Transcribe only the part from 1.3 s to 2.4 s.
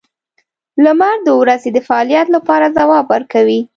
ورځې د فعالیت